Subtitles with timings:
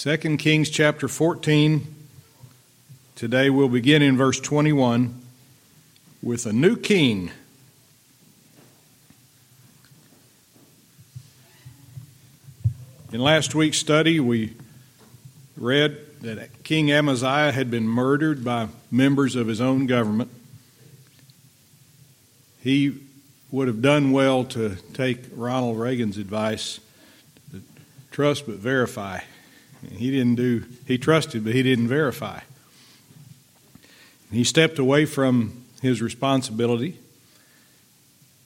[0.00, 1.84] 2 Kings chapter 14.
[3.16, 5.20] Today we'll begin in verse 21
[6.22, 7.32] with a new king.
[13.12, 14.54] In last week's study, we
[15.56, 20.30] read that King Amaziah had been murdered by members of his own government.
[22.60, 23.00] He
[23.50, 26.78] would have done well to take Ronald Reagan's advice
[28.12, 29.22] trust but verify.
[29.90, 32.40] He didn't do, he trusted, but he didn't verify.
[34.30, 36.98] He stepped away from his responsibility,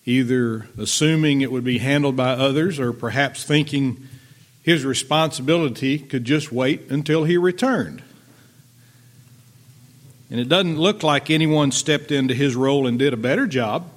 [0.04, 4.08] either assuming it would be handled by others or perhaps thinking
[4.62, 8.02] his responsibility could just wait until he returned.
[10.30, 13.90] And it doesn't look like anyone stepped into his role and did a better job.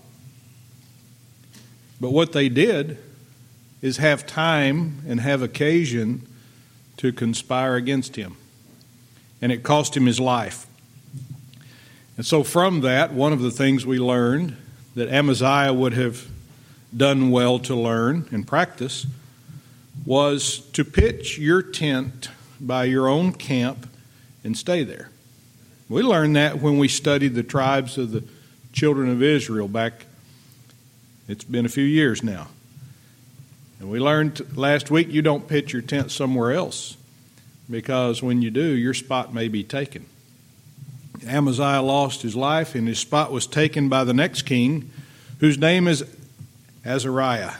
[2.02, 2.98] But what they did
[3.82, 6.28] is have time and have occasion
[6.98, 8.38] to conspire against him.
[9.42, 10.66] And it cost him his life.
[12.18, 14.56] And so, from that, one of the things we learned
[14.96, 16.28] that Amaziah would have
[16.96, 19.06] done well to learn and practice
[20.06, 23.90] was to pitch your tent by your own camp
[24.44, 25.10] and stay there.
[25.90, 28.24] We learned that when we studied the tribes of the
[28.72, 30.06] children of Israel back,
[31.28, 32.48] it's been a few years now.
[33.86, 36.98] And we learned last week you don't pitch your tent somewhere else
[37.70, 40.08] because when you do, your spot may be taken.
[41.28, 44.90] Amaziah lost his life, and his spot was taken by the next king,
[45.40, 46.04] whose name is
[46.84, 47.54] Azariah.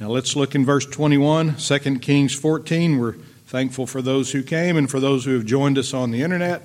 [0.00, 2.98] Now let's look in verse 21, 2 Kings 14.
[2.98, 3.12] We're
[3.46, 6.62] thankful for those who came and for those who have joined us on the internet.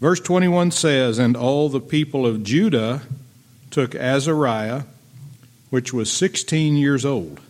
[0.00, 3.02] Verse 21 says, And all the people of Judah
[3.70, 4.82] took Azariah
[5.74, 7.40] which was 16 years old,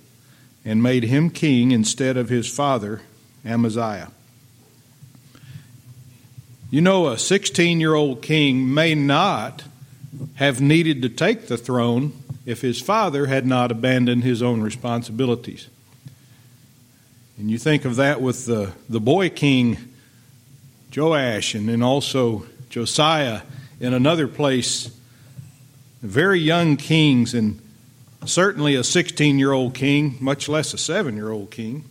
[0.65, 3.03] and made him king instead of his father,
[3.45, 4.11] Amaziah.
[6.71, 9.65] You know, a 16 year old king may not
[10.37, 12.15] have needed to take the throne
[12.47, 15.69] if his father had not abandoned his own responsibilities.
[17.37, 19.77] And you think of that with the, the boy king
[20.97, 23.43] Joash and then also Josiah
[23.81, 24.91] in another place,
[26.01, 27.61] very young kings and
[28.27, 31.85] Certainly, a 16 year old king, much less a seven year old king,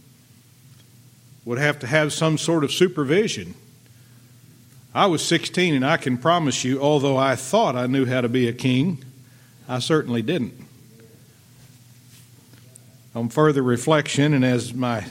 [1.46, 3.54] would have to have some sort of supervision.
[4.96, 8.30] I was 16, and I can promise you, although I thought I knew how to
[8.30, 9.04] be a king,
[9.68, 10.54] I certainly didn't.
[13.16, 15.06] On further reflection, and as my,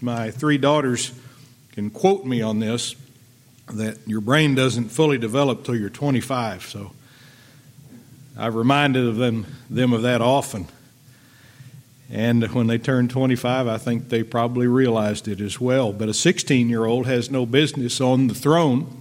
[0.00, 1.12] my three daughters
[1.72, 2.96] can quote me on this,
[3.68, 6.62] that your brain doesn't fully develop till you're 25.
[6.64, 6.92] So
[8.36, 10.66] I've reminded of them, them of that often.
[12.10, 15.92] And when they turned 25, I think they probably realized it as well.
[15.92, 19.00] But a 16 year old has no business on the throne.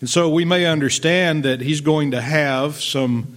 [0.00, 3.36] And so we may understand that he's going to have some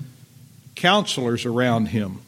[0.75, 2.19] counselors around him.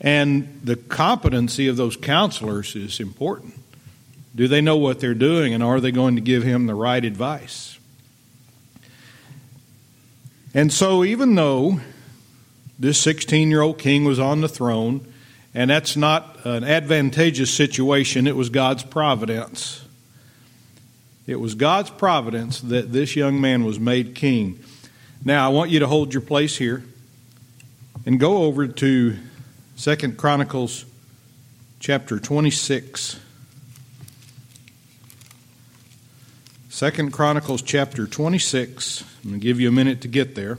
[0.00, 3.54] And the competency of those counselors is important.
[4.34, 7.02] Do they know what they're doing, and are they going to give him the right
[7.02, 7.75] advice?
[10.56, 11.80] And so, even though
[12.78, 15.06] this 16 year old king was on the throne,
[15.52, 19.84] and that's not an advantageous situation, it was God's providence.
[21.26, 24.58] It was God's providence that this young man was made king.
[25.22, 26.82] Now, I want you to hold your place here
[28.06, 29.16] and go over to
[29.76, 30.86] Second Chronicles
[31.80, 33.20] chapter 26.
[36.76, 39.02] Second Chronicles chapter 26.
[39.24, 40.58] I'm going to give you a minute to get there.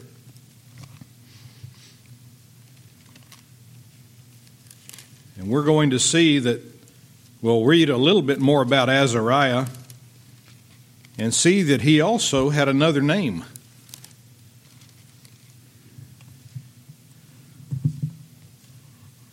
[5.38, 6.64] And we're going to see that
[7.44, 9.68] we'll read a little bit more about Azariah
[11.20, 13.46] and see that he also had another name.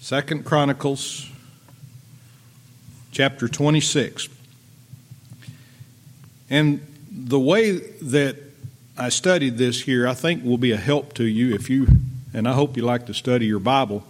[0.01, 1.31] Second Chronicles
[3.11, 4.34] chapter 26.
[6.55, 8.37] And the way that
[8.97, 11.89] I studied this here, I think will be a help to you if you,
[12.33, 14.05] and I hope you like to study your Bible,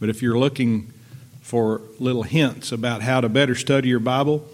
[0.00, 0.92] but if you're looking
[1.40, 4.44] for little hints about how to better study your Bible,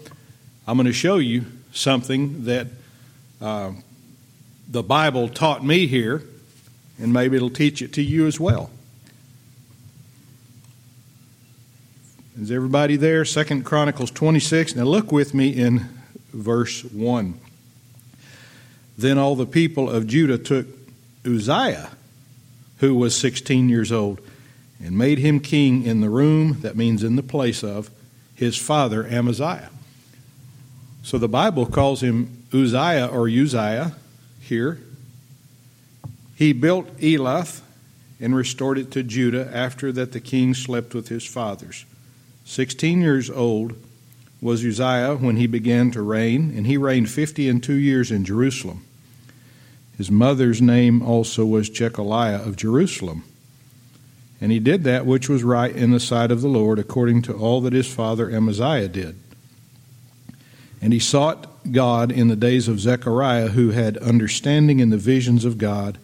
[0.67, 2.67] I'm going to show you something that
[3.41, 3.71] uh,
[4.67, 6.21] the Bible taught me here,
[6.99, 8.69] and maybe it'll teach it to you as well.
[12.39, 13.25] Is everybody there?
[13.25, 14.75] Second Chronicles 26.
[14.75, 16.00] Now look with me in
[16.33, 17.39] verse 1.
[18.97, 20.67] Then all the people of Judah took
[21.25, 21.91] Uzziah,
[22.77, 24.21] who was 16 years old,
[24.83, 27.89] and made him king in the room, that means in the place of,
[28.35, 29.69] his father Amaziah.
[31.03, 33.95] So the Bible calls him Uzziah or Uzziah
[34.39, 34.79] here.
[36.35, 37.61] He built Elath
[38.19, 41.85] and restored it to Judah after that the king slept with his fathers.
[42.45, 43.75] Sixteen years old
[44.41, 48.25] was Uzziah when he began to reign, and he reigned fifty and two years in
[48.25, 48.83] Jerusalem.
[49.97, 53.23] His mother's name also was Jecoliah of Jerusalem.
[54.41, 57.33] And he did that which was right in the sight of the Lord, according to
[57.33, 59.15] all that his father Amaziah did.
[60.81, 65.45] And he sought God in the days of Zechariah, who had understanding in the visions
[65.45, 65.99] of God,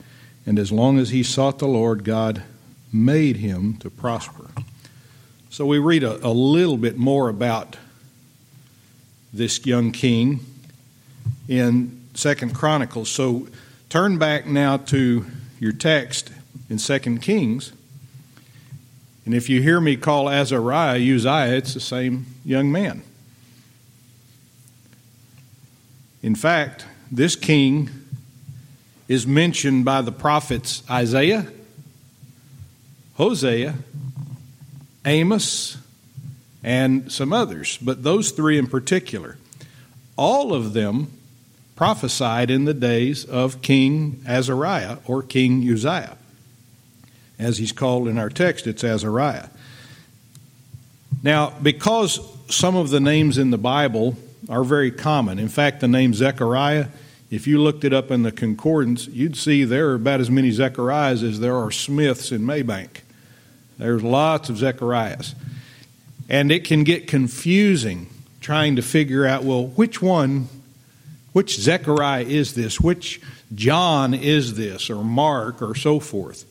[0.45, 2.43] and as long as he sought the Lord, God
[2.93, 4.51] made him to prosper.
[5.49, 7.75] So we read a, a little bit more about
[9.37, 10.39] this young king
[11.47, 13.09] in Second Chronicles.
[13.09, 13.47] So
[13.89, 15.25] turn back now to
[15.59, 16.31] your text
[16.69, 17.71] in Second Kings.
[19.25, 23.03] And if you hear me call Azariah Uzziah, it's the same young man.
[26.23, 27.89] In fact, this king
[29.07, 31.47] is mentioned by the prophets Isaiah,
[33.15, 33.75] Hosea,
[35.05, 35.77] Amos,
[36.63, 39.37] and some others, but those three in particular.
[40.15, 41.11] All of them
[41.75, 46.17] prophesied in the days of King Azariah or King Uzziah
[47.39, 49.47] as he's called in our text, it's Azariah.
[51.23, 52.19] Now, because
[52.49, 54.15] some of the names in the Bible
[54.49, 56.87] are very common, in fact, the name Zechariah,
[57.29, 60.51] if you looked it up in the concordance, you'd see there are about as many
[60.51, 63.01] Zechariahs as there are Smiths in Mabank.
[63.77, 65.35] There's lots of Zechariahs.
[66.29, 68.09] And it can get confusing
[68.41, 70.47] trying to figure out, well, which one,
[71.33, 72.79] which Zechariah is this?
[72.79, 73.21] Which
[73.55, 74.89] John is this?
[74.89, 76.45] Or Mark, or so forth.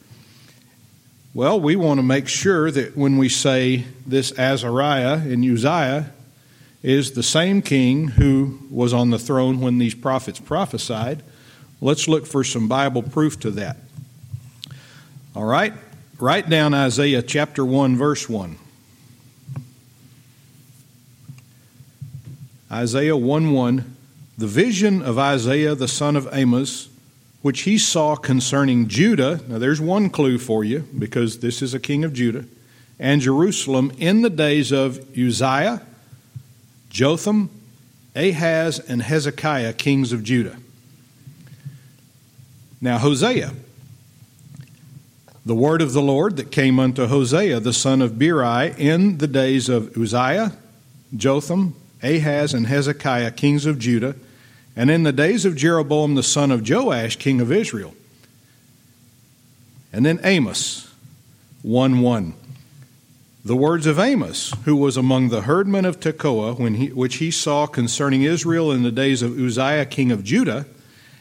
[1.34, 6.10] Well, we want to make sure that when we say this Azariah and Uzziah
[6.82, 11.22] is the same king who was on the throne when these prophets prophesied,
[11.82, 13.76] let's look for some Bible proof to that.
[15.34, 15.74] All right?
[16.18, 18.56] Write down Isaiah chapter 1, verse 1.
[22.76, 23.96] Isaiah 1 1.
[24.36, 26.90] The vision of Isaiah the son of Amos
[27.40, 29.40] which he saw concerning Judah.
[29.46, 32.44] Now, there's one clue for you because this is a king of Judah
[32.98, 35.80] and Jerusalem in the days of Uzziah,
[36.90, 37.48] Jotham,
[38.16, 40.56] Ahaz, and Hezekiah, kings of Judah.
[42.80, 43.52] Now, Hosea.
[45.44, 49.28] The word of the Lord that came unto Hosea, the son of Beeri, in the
[49.28, 50.52] days of Uzziah,
[51.14, 54.14] Jotham, Ahaz, and Hezekiah, kings of Judah,
[54.76, 57.94] and in the days of Jeroboam the son of Joash, king of Israel.
[59.92, 60.92] And then Amos
[61.62, 62.34] 1 1.
[63.44, 67.30] The words of Amos, who was among the herdmen of Tekoa, when he, which he
[67.30, 70.66] saw concerning Israel in the days of Uzziah, king of Judah,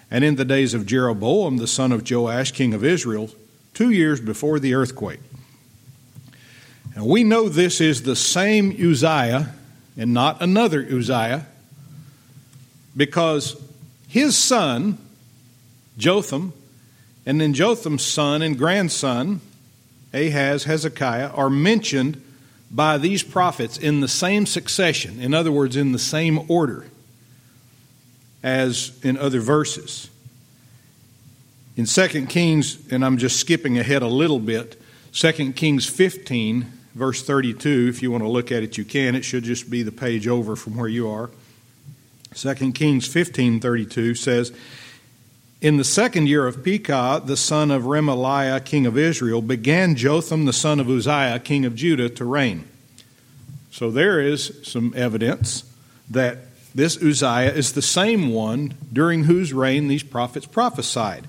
[0.10, 3.30] and in the days of Jeroboam the son of Joash, king of Israel,
[3.74, 5.19] two years before the earthquake.
[6.95, 9.54] And we know this is the same Uzziah
[9.97, 11.45] and not another Uzziah
[12.95, 13.56] because
[14.07, 14.97] his son,
[15.97, 16.53] Jotham,
[17.25, 19.42] and then Jotham's son and grandson,
[20.13, 22.21] Ahaz, Hezekiah, are mentioned
[22.71, 26.86] by these prophets in the same succession, in other words, in the same order
[28.44, 30.09] as in other verses.
[31.78, 34.80] In 2 Kings, and I'm just skipping ahead a little bit,
[35.14, 39.16] 2 Kings 15, verse 32, if you want to look at it, you can.
[39.16, 41.30] It should just be the page over from where you are.
[42.33, 44.52] 2 Kings 15:32 says,
[45.61, 50.45] In the second year of Pekah, the son of Remaliah, king of Israel, began Jotham,
[50.45, 52.66] the son of Uzziah, king of Judah, to reign.
[53.71, 55.64] So there is some evidence
[56.09, 56.40] that
[56.73, 61.25] this Uzziah is the same one during whose reign these prophets prophesied.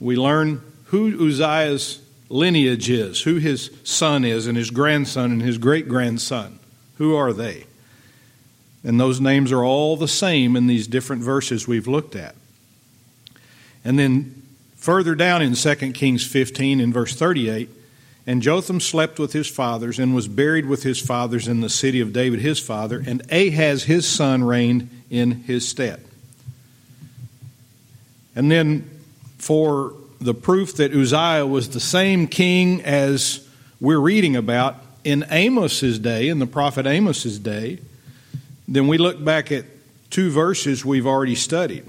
[0.00, 2.01] We learn who Uzziah's
[2.32, 6.58] lineage is, who his son is, and his grandson and his great grandson.
[6.96, 7.66] Who are they?
[8.84, 12.34] And those names are all the same in these different verses we've looked at.
[13.84, 14.42] And then
[14.76, 17.68] further down in 2 Kings 15, in verse 38,
[18.26, 22.00] and Jotham slept with his fathers and was buried with his fathers in the city
[22.00, 26.04] of David his father, and Ahaz his son reigned in his stead.
[28.34, 28.88] And then
[29.38, 33.46] for the proof that Uzziah was the same king as
[33.80, 37.80] we're reading about in Amos's day, in the prophet Amos's day,
[38.68, 39.64] then we look back at
[40.10, 41.84] two verses we've already studied.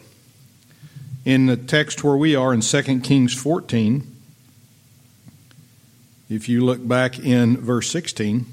[1.25, 4.09] In the text where we are in 2 Kings 14,
[6.29, 8.45] if you look back in verse 16,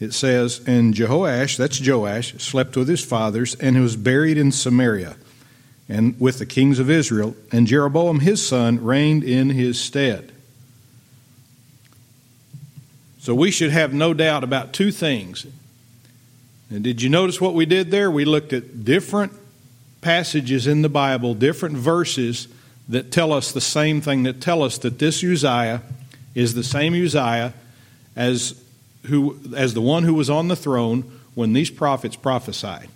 [0.00, 5.16] it says, And Jehoash, that's Joash, slept with his fathers and was buried in Samaria
[5.90, 10.32] and with the kings of Israel, and Jeroboam his son reigned in his stead.
[13.18, 15.46] So we should have no doubt about two things.
[16.70, 18.08] And did you notice what we did there?
[18.08, 19.32] We looked at different
[20.00, 22.46] passages in the Bible, different verses
[22.88, 25.82] that tell us the same thing, that tell us that this Uzziah
[26.36, 27.52] is the same Uzziah
[28.14, 28.62] as,
[29.06, 32.88] who, as the one who was on the throne when these prophets prophesied.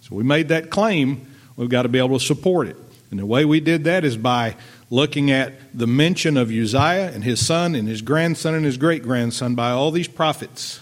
[0.00, 1.26] So we made that claim
[1.58, 2.76] We've got to be able to support it.
[3.10, 4.54] And the way we did that is by
[4.90, 9.02] looking at the mention of Uzziah and his son and his grandson and his great
[9.02, 10.80] grandson by all these prophets.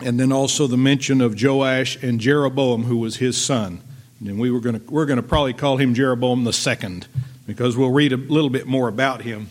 [0.00, 3.80] And then also the mention of Joash and Jeroboam, who was his son.
[4.20, 7.08] And we were going to, we're going to probably call him Jeroboam the second
[7.44, 9.50] because we'll read a little bit more about him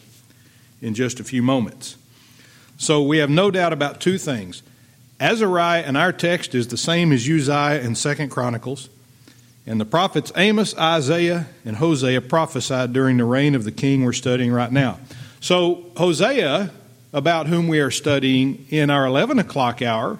[0.82, 1.98] in just a few moments.
[2.78, 4.64] So we have no doubt about two things.
[5.20, 8.90] Azariah in our text is the same as Uzziah in Second Chronicles.
[9.72, 14.12] And the prophets Amos, Isaiah, and Hosea prophesied during the reign of the king we're
[14.12, 15.00] studying right now.
[15.40, 16.72] So, Hosea,
[17.14, 20.20] about whom we are studying in our 11 o'clock hour,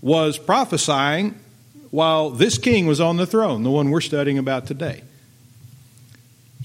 [0.00, 1.38] was prophesying
[1.90, 5.02] while this king was on the throne, the one we're studying about today.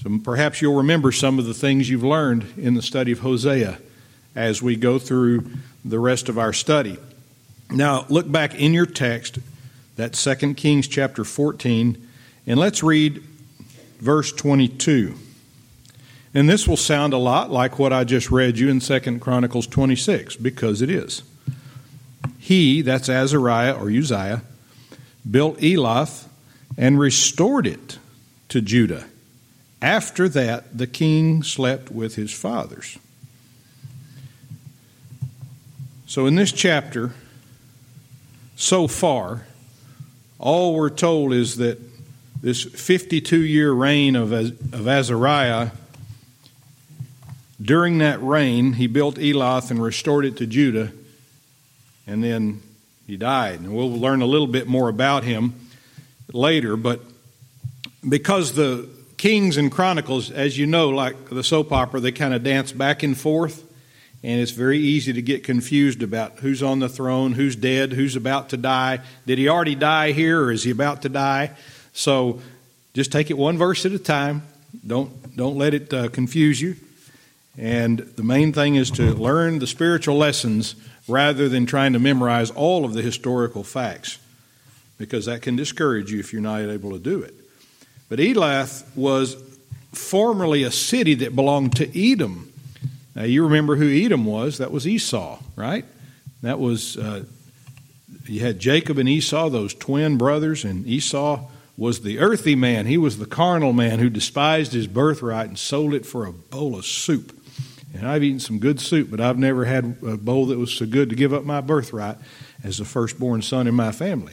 [0.02, 3.78] So perhaps you'll remember some of the things you've learned in the study of Hosea
[4.34, 5.50] as we go through
[5.84, 6.96] the rest of our study.
[7.70, 9.38] Now, look back in your text
[9.96, 12.08] that's 2 Kings chapter 14.
[12.46, 13.22] And let's read
[13.98, 15.14] verse 22.
[16.34, 19.66] And this will sound a lot like what I just read you in 2 Chronicles
[19.66, 21.22] 26, because it is.
[22.38, 24.42] He, that's Azariah or Uzziah,
[25.30, 26.26] built Elath
[26.78, 27.98] and restored it
[28.48, 29.04] to Judah.
[29.80, 32.98] After that, the king slept with his fathers.
[36.06, 37.12] So, in this chapter,
[38.54, 39.46] so far,
[40.42, 41.78] all we're told is that
[42.42, 45.70] this 52 year reign of, of Azariah,
[47.60, 50.92] during that reign, he built Elath and restored it to Judah,
[52.08, 52.60] and then
[53.06, 53.60] he died.
[53.60, 55.54] And we'll learn a little bit more about him
[56.32, 57.00] later, but
[58.06, 62.42] because the Kings and Chronicles, as you know, like the soap opera, they kind of
[62.42, 63.62] dance back and forth
[64.22, 68.16] and it's very easy to get confused about who's on the throne, who's dead, who's
[68.16, 69.00] about to die.
[69.26, 71.50] Did he already die here, or is he about to die?
[71.92, 72.40] So
[72.94, 74.42] just take it one verse at a time.
[74.86, 76.76] Don't don't let it uh, confuse you.
[77.58, 80.74] And the main thing is to learn the spiritual lessons
[81.08, 84.18] rather than trying to memorize all of the historical facts,
[84.98, 87.34] because that can discourage you if you're not able to do it.
[88.08, 89.36] But Elath was
[89.92, 92.51] formerly a city that belonged to Edom.
[93.14, 94.58] Now, you remember who Edom was.
[94.58, 95.84] That was Esau, right?
[96.42, 97.24] That was, uh,
[98.24, 102.86] you had Jacob and Esau, those twin brothers, and Esau was the earthy man.
[102.86, 106.76] He was the carnal man who despised his birthright and sold it for a bowl
[106.76, 107.38] of soup.
[107.94, 110.86] And I've eaten some good soup, but I've never had a bowl that was so
[110.86, 112.16] good to give up my birthright
[112.64, 114.32] as the firstborn son in my family.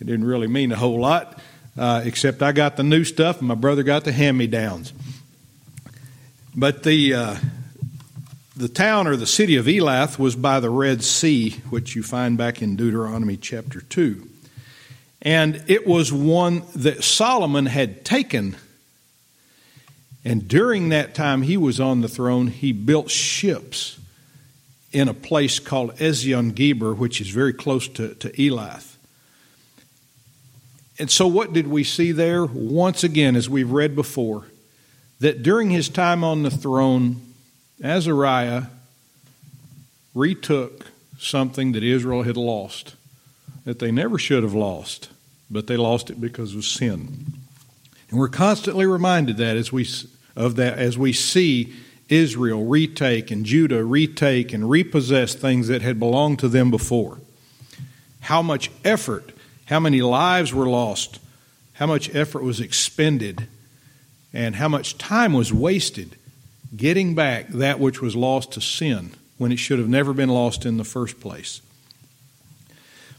[0.00, 1.38] It didn't really mean a whole lot,
[1.76, 4.94] uh, except I got the new stuff and my brother got the hand me downs.
[6.56, 7.14] But the.
[7.14, 7.36] Uh,
[8.56, 12.38] the town or the city of Elath was by the Red Sea, which you find
[12.38, 14.28] back in Deuteronomy chapter 2.
[15.22, 18.56] And it was one that Solomon had taken.
[20.24, 23.98] And during that time he was on the throne, he built ships
[24.92, 28.94] in a place called Ezion Geber, which is very close to, to Elath.
[30.96, 32.44] And so, what did we see there?
[32.46, 34.46] Once again, as we've read before,
[35.18, 37.33] that during his time on the throne,
[37.84, 38.64] Azariah
[40.14, 40.86] retook
[41.18, 42.94] something that Israel had lost,
[43.66, 45.10] that they never should have lost,
[45.50, 47.34] but they lost it because of sin.
[48.08, 49.86] And we're constantly reminded that as we
[50.34, 51.74] of that as we see
[52.08, 57.18] Israel retake and Judah retake and repossess things that had belonged to them before.
[58.20, 59.32] How much effort,
[59.66, 61.20] how many lives were lost,
[61.74, 63.46] how much effort was expended,
[64.32, 66.16] and how much time was wasted
[66.76, 70.64] getting back that which was lost to sin when it should have never been lost
[70.64, 71.60] in the first place.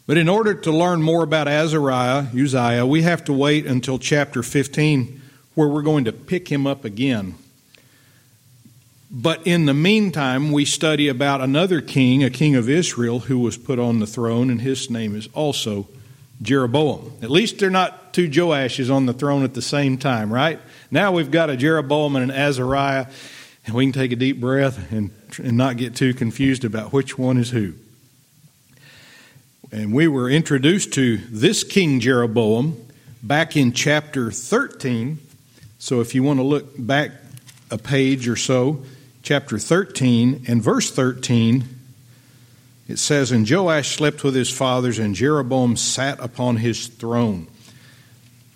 [0.07, 4.43] But in order to learn more about Azariah, Uzziah, we have to wait until chapter
[4.43, 5.21] 15,
[5.55, 7.35] where we're going to pick him up again.
[9.09, 13.57] But in the meantime, we study about another king, a king of Israel, who was
[13.57, 15.87] put on the throne, and his name is also
[16.41, 17.13] Jeroboam.
[17.21, 20.59] At least they're not two Joashes on the throne at the same time, right?
[20.91, 23.07] Now we've got a Jeroboam and an Azariah,
[23.65, 27.17] and we can take a deep breath and, and not get too confused about which
[27.17, 27.73] one is who.
[29.71, 32.77] And we were introduced to this King Jeroboam
[33.23, 35.17] back in chapter 13.
[35.79, 37.11] So if you want to look back
[37.71, 38.83] a page or so,
[39.23, 41.63] chapter 13 and verse 13,
[42.87, 47.47] it says, And Joash slept with his fathers, and Jeroboam sat upon his throne.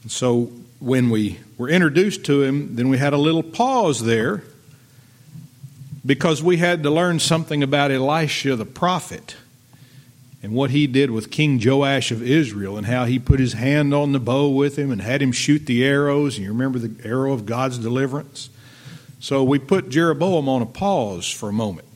[0.08, 4.44] So when we were introduced to him, then we had a little pause there
[6.06, 9.36] because we had to learn something about Elisha the prophet
[10.42, 13.94] and what he did with King Joash of Israel and how he put his hand
[13.94, 16.38] on the bow with him and had him shoot the arrows.
[16.38, 18.50] And you remember the arrow of God's deliverance?
[19.20, 21.88] So we put Jeroboam on a pause for a moment.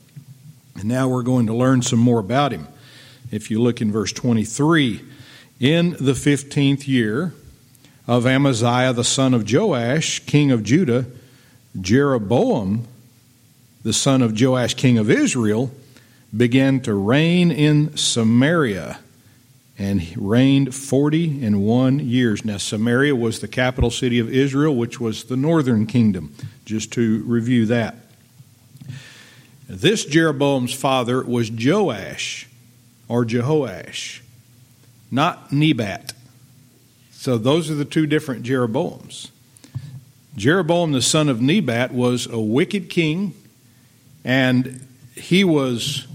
[0.76, 2.68] And now we're going to learn some more about him.
[3.32, 5.02] If you look in verse 23,
[5.60, 7.34] in the 15th year
[8.06, 11.06] of Amaziah the son of Joash, king of Judah,
[11.80, 12.88] Jeroboam
[13.84, 15.72] the son of Joash, king of Israel,
[16.36, 19.00] began to reign in Samaria
[19.78, 22.46] and reigned 40 and one years.
[22.46, 26.34] Now, Samaria was the capital city of Israel, which was the northern kingdom,
[26.66, 27.96] just to review that.
[29.68, 32.48] This Jeroboam's father was Joash
[33.08, 34.22] or Jehoash,
[35.12, 36.14] not Nebat.
[37.12, 39.30] So, those are the two different Jeroboams.
[40.36, 43.34] Jeroboam, the son of Nebat, was a wicked king,
[44.24, 46.08] and he was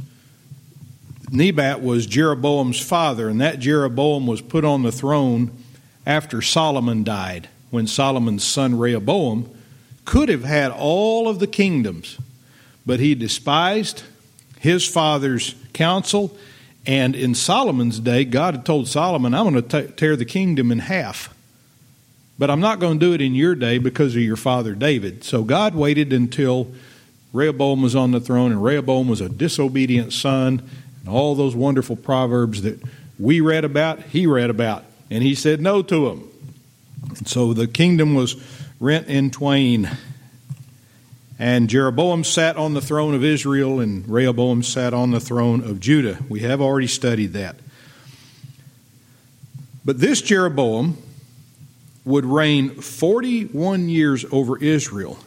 [1.31, 5.51] Nebat was Jeroboam's father, and that Jeroboam was put on the throne
[6.07, 9.51] after Solomon died, when Solomon's son Rehoboam
[10.07, 12.17] could have had all of the kingdoms,
[12.87, 14.05] but he despised
[14.59, 16.37] his father's counsel.
[16.87, 20.79] And in Solomon's day, God had told Solomon, I'm going to tear the kingdom in
[20.79, 21.35] half.
[22.39, 25.25] But I'm not going to do it in your day because of your father David.
[25.25, 26.73] So God waited until
[27.33, 30.69] Rehoboam was on the throne, and Rehoboam was a disobedient son,
[31.01, 32.81] and all those wonderful proverbs that
[33.19, 36.29] we read about, he read about, and he said no to them.
[37.19, 38.37] And so the kingdom was
[38.81, 39.91] rent in twain.
[41.39, 45.81] And Jeroboam sat on the throne of Israel, and Rehoboam sat on the throne of
[45.81, 46.19] Judah.
[46.29, 47.57] We have already studied that.
[49.85, 50.99] But this Jeroboam
[52.05, 55.19] would reign 41 years over Israel.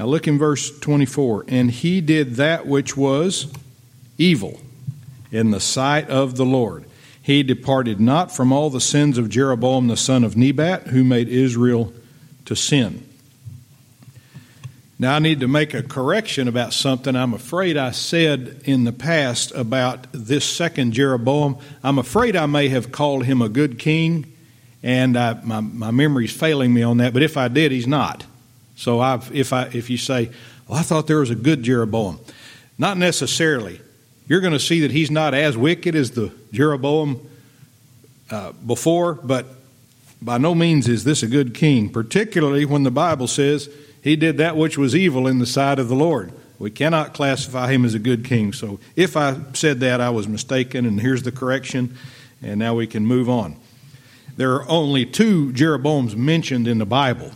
[0.00, 1.44] Now look in verse 24.
[1.48, 3.52] And he did that which was
[4.16, 4.58] evil
[5.30, 6.86] in the sight of the Lord.
[7.20, 11.28] He departed not from all the sins of Jeroboam the son of Nebat, who made
[11.28, 11.92] Israel
[12.46, 13.06] to sin.
[14.98, 18.92] Now, I need to make a correction about something I'm afraid I said in the
[18.92, 21.58] past about this second Jeroboam.
[21.82, 24.32] I'm afraid I may have called him a good king,
[24.82, 28.24] and I, my, my memory's failing me on that, but if I did, he's not.
[28.80, 30.30] So I've, if, I, if you say,
[30.66, 32.18] well, I thought there was a good Jeroboam,
[32.78, 33.78] not necessarily
[34.26, 37.20] you're going to see that he's not as wicked as the Jeroboam
[38.30, 39.44] uh, before, but
[40.22, 43.68] by no means is this a good king, particularly when the Bible says
[44.02, 46.32] he did that which was evil in the sight of the Lord.
[46.58, 48.54] We cannot classify him as a good king.
[48.54, 51.98] So if I said that, I was mistaken, and here's the correction,
[52.40, 53.56] and now we can move on.
[54.38, 57.32] There are only two Jeroboams mentioned in the Bible.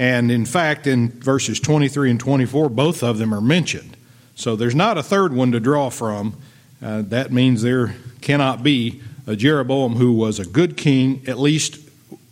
[0.00, 3.98] And in fact, in verses 23 and 24, both of them are mentioned.
[4.34, 6.40] So there's not a third one to draw from.
[6.82, 11.78] Uh, that means there cannot be a Jeroboam who was a good king, at least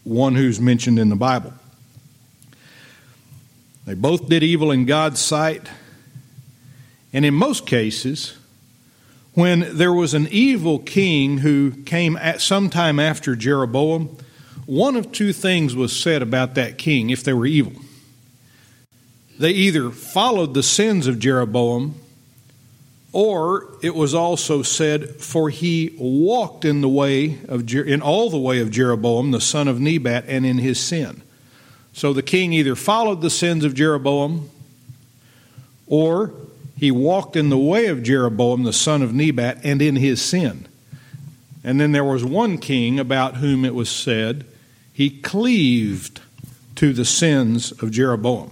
[0.03, 1.53] one who's mentioned in the Bible.
[3.85, 5.69] They both did evil in God's sight.
[7.13, 8.35] And in most cases,
[9.35, 14.17] when there was an evil king who came at sometime after Jeroboam,
[14.69, 17.73] one of two things was said about that king if they were evil.
[19.39, 21.95] They either followed the sins of Jeroboam,
[23.11, 28.37] or it was also said, For he walked in the way of in all the
[28.37, 31.23] way of Jeroboam, the son of Nebat, and in his sin.
[31.95, 34.51] So the king either followed the sins of Jeroboam,
[35.87, 36.35] or
[36.77, 40.69] he walked in the way of Jeroboam, the son of Nebat, and in his sin.
[41.65, 44.45] And then there was one king about whom it was said,
[44.99, 46.21] he cleaved
[46.75, 48.51] to the sins of Jeroboam.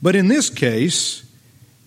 [0.00, 1.30] But in this case,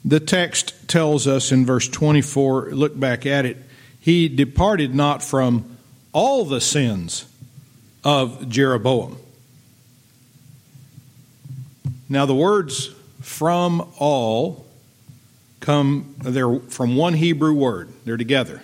[0.05, 3.57] the text tells us in verse 24, look back at it,
[3.99, 5.79] he departed not from
[6.13, 7.25] all the sins
[8.03, 9.17] of Jeroboam.
[12.07, 14.67] Now, the words from all
[15.59, 18.61] come, they're from one Hebrew word, they're together.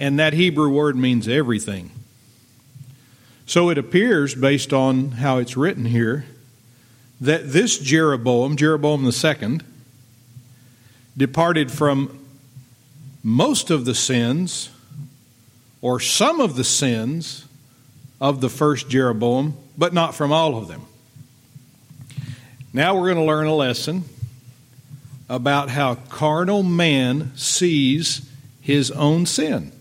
[0.00, 1.91] And that Hebrew word means everything.
[3.52, 6.24] So it appears, based on how it's written here,
[7.20, 9.62] that this Jeroboam, Jeroboam second,
[11.18, 12.18] departed from
[13.22, 14.70] most of the sins
[15.82, 17.46] or some of the sins
[18.22, 20.86] of the first Jeroboam, but not from all of them.
[22.72, 24.04] Now we're going to learn a lesson
[25.28, 28.26] about how carnal man sees
[28.62, 29.72] his own sin.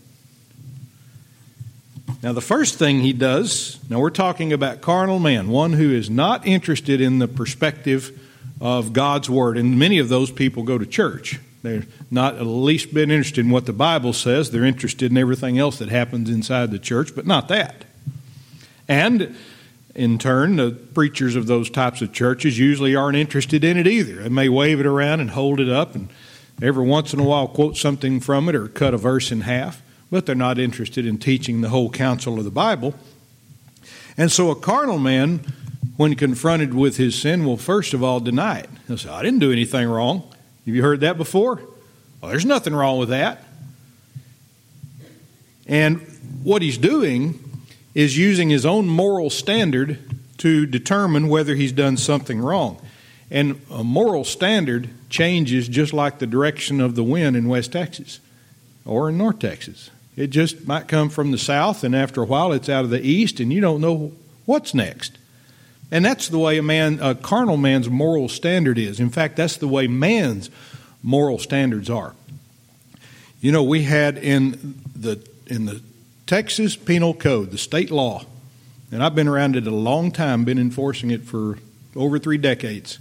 [2.23, 6.07] Now, the first thing he does, now we're talking about carnal man, one who is
[6.07, 8.19] not interested in the perspective
[8.59, 9.57] of God's Word.
[9.57, 11.39] And many of those people go to church.
[11.63, 14.51] They're not at least been interested in what the Bible says.
[14.51, 17.85] They're interested in everything else that happens inside the church, but not that.
[18.87, 19.35] And
[19.95, 24.23] in turn, the preachers of those types of churches usually aren't interested in it either.
[24.23, 26.09] They may wave it around and hold it up and
[26.61, 29.81] every once in a while quote something from it or cut a verse in half
[30.11, 32.93] but they're not interested in teaching the whole counsel of the Bible.
[34.17, 35.39] And so a carnal man,
[35.95, 38.69] when confronted with his sin, will first of all deny it.
[38.87, 40.23] He'll say, I didn't do anything wrong.
[40.65, 41.61] Have you heard that before?
[42.21, 43.43] Well, there's nothing wrong with that.
[45.65, 46.01] And
[46.43, 47.39] what he's doing
[47.95, 49.97] is using his own moral standard
[50.39, 52.81] to determine whether he's done something wrong.
[53.29, 58.19] And a moral standard changes just like the direction of the wind in West Texas
[58.85, 59.89] or in North Texas.
[60.21, 63.01] It just might come from the south, and after a while, it's out of the
[63.01, 64.11] east, and you don't know
[64.45, 65.17] what's next.
[65.89, 68.99] And that's the way a man, a carnal man's moral standard is.
[68.99, 70.51] In fact, that's the way man's
[71.01, 72.13] moral standards are.
[73.39, 75.81] You know, we had in the in the
[76.27, 78.23] Texas Penal Code, the state law,
[78.91, 81.57] and I've been around it a long time, been enforcing it for
[81.95, 82.99] over three decades.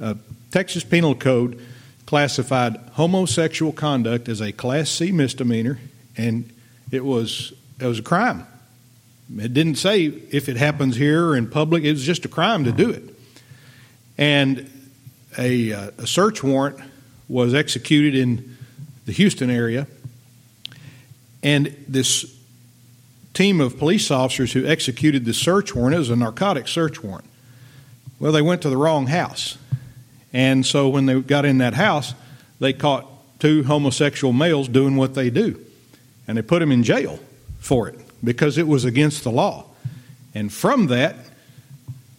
[0.00, 0.14] Uh,
[0.50, 1.64] Texas Penal Code
[2.06, 5.78] classified homosexual conduct as a Class C misdemeanor
[6.16, 6.50] and
[6.90, 8.46] it was it was a crime.
[9.38, 12.64] It didn't say if it happens here or in public; it was just a crime
[12.64, 13.04] to do it.
[14.18, 14.68] And
[15.38, 16.78] a, uh, a search warrant
[17.28, 18.56] was executed in
[19.06, 19.86] the Houston area,
[21.42, 22.36] and this
[23.32, 27.24] team of police officers who executed the search warrant it was a narcotic search warrant.
[28.18, 29.56] Well, they went to the wrong house,
[30.32, 32.14] and so when they got in that house,
[32.58, 33.06] they caught
[33.38, 35.64] two homosexual males doing what they do
[36.30, 37.18] and they put him in jail
[37.58, 39.64] for it because it was against the law.
[40.32, 41.16] And from that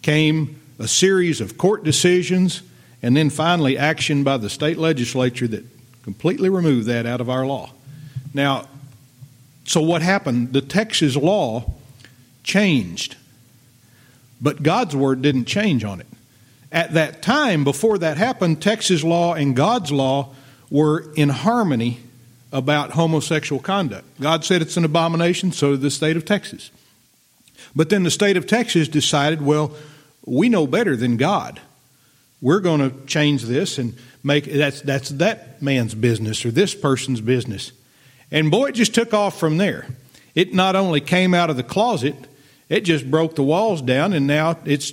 [0.02, 2.60] came a series of court decisions
[3.02, 5.64] and then finally action by the state legislature that
[6.02, 7.70] completely removed that out of our law.
[8.34, 8.68] Now,
[9.64, 10.52] so what happened?
[10.52, 11.72] The Texas law
[12.44, 13.16] changed,
[14.42, 16.06] but God's word didn't change on it.
[16.70, 20.34] At that time, before that happened, Texas law and God's law
[20.68, 22.00] were in harmony
[22.52, 24.04] about homosexual conduct.
[24.20, 26.70] God said it's an abomination, so did the state of Texas.
[27.74, 29.74] But then the state of Texas decided, well,
[30.26, 31.60] we know better than God.
[32.40, 37.20] We're going to change this and make that's that's that man's business or this person's
[37.20, 37.72] business.
[38.30, 39.86] And boy, it just took off from there.
[40.34, 42.14] It not only came out of the closet,
[42.68, 44.92] it just broke the walls down, and now it's.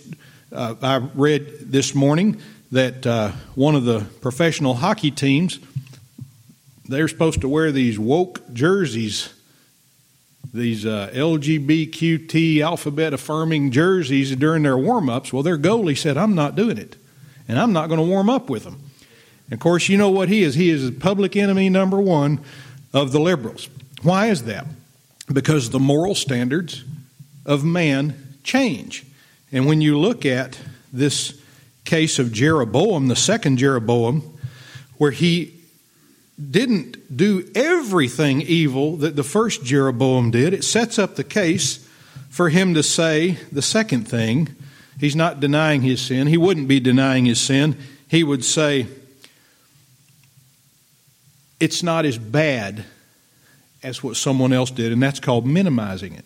[0.52, 2.42] Uh, I read this morning
[2.72, 5.60] that uh, one of the professional hockey teams
[6.90, 9.32] they're supposed to wear these woke jerseys,
[10.52, 15.32] these uh, LGBTQ alphabet affirming jerseys during their warm ups.
[15.32, 16.96] Well, their goalie said, I'm not doing it,
[17.48, 18.82] and I'm not going to warm up with them.
[19.46, 20.56] And of course, you know what he is?
[20.56, 22.40] He is public enemy number one
[22.92, 23.70] of the liberals.
[24.02, 24.66] Why is that?
[25.32, 26.84] Because the moral standards
[27.46, 29.06] of man change.
[29.52, 30.60] And when you look at
[30.92, 31.40] this
[31.86, 34.22] case of Jeroboam, the second Jeroboam,
[34.98, 35.59] where he
[36.40, 40.54] didn't do everything evil that the first Jeroboam did.
[40.54, 41.86] It sets up the case
[42.30, 44.56] for him to say the second thing.
[45.00, 46.28] He's not denying his sin.
[46.28, 47.78] He wouldn't be denying his sin.
[48.08, 48.88] He would say,
[51.60, 52.86] It's not as bad
[53.84, 56.26] as what someone else did, and that's called minimizing it.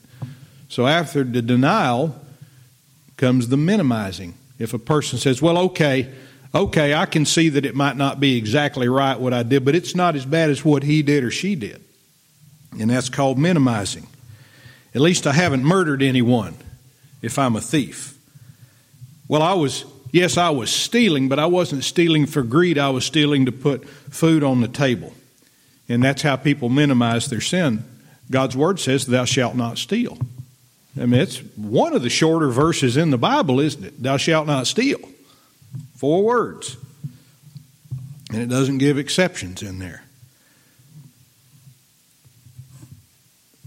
[0.70, 2.16] So after the denial
[3.18, 4.34] comes the minimizing.
[4.60, 6.12] If a person says, Well, okay,
[6.54, 9.76] okay, I can see that it might not be exactly right what I did, but
[9.76, 11.84] it's not as bad as what he did or she did.
[12.80, 14.08] And that's called minimizing.
[14.96, 16.56] At least I haven't murdered anyone
[17.22, 18.18] if I'm a thief.
[19.28, 22.78] Well, I was, yes, I was stealing, but I wasn't stealing for greed.
[22.78, 25.14] I was stealing to put food on the table.
[25.90, 27.84] And that's how people minimize their sin.
[28.30, 30.18] God's word says, Thou shalt not steal.
[31.00, 34.02] I mean, it's one of the shorter verses in the Bible, isn't it?
[34.02, 35.00] Thou shalt not steal.
[36.04, 36.76] Four words.
[38.30, 40.04] And it doesn't give exceptions in there.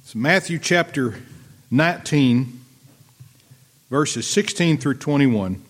[0.03, 1.15] It's Matthew chapter
[1.71, 2.61] 19,
[3.89, 5.63] verses 16 through 21.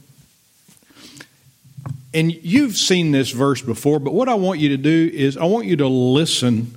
[2.13, 5.45] And you've seen this verse before, but what I want you to do is I
[5.45, 6.75] want you to listen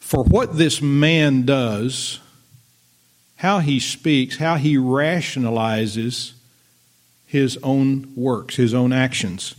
[0.00, 2.18] for what this man does,
[3.36, 6.32] how he speaks, how he rationalizes
[7.32, 9.54] his own works, his own actions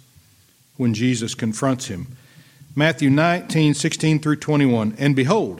[0.77, 2.05] when Jesus confronts him.
[2.75, 4.95] Matthew 19, 16 through 21.
[4.99, 5.59] And behold,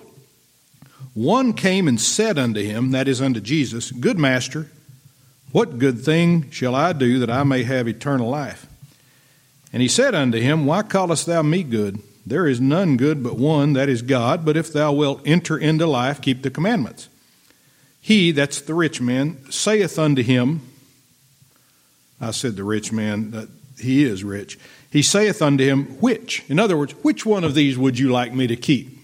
[1.16, 4.70] one came and said unto him, that is unto Jesus, Good master,
[5.52, 8.68] what good thing shall I do that I may have eternal life?
[9.72, 12.00] And he said unto him, Why callest thou me good?
[12.28, 14.46] There is none good but one, that is God.
[14.46, 17.10] But if thou wilt enter into life, keep the commandments.
[18.00, 20.62] He, that's the rich man, saith unto him,
[22.24, 24.58] I said the rich man, that he is rich.
[24.92, 26.44] He saith unto him, Which?
[26.48, 28.98] In other words, which one of these would you like me to keep?